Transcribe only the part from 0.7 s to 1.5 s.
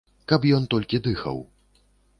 толькі дыхаў.